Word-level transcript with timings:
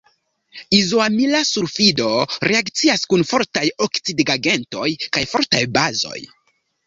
Izoamila 0.75 1.41
sulfido 1.49 2.07
reakcias 2.51 3.05
kun 3.11 3.25
fortaj 3.33 3.65
oksidigagentoj 3.87 4.89
kaj 5.19 5.23
fortaj 5.35 5.61
bazoj. 5.77 6.19